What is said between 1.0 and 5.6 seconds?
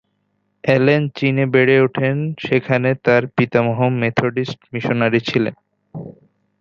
চীনে বেড়ে ওঠেন, সেখানে তার পিতামহ মেথডিস্ট মিশনারী ছিলেন।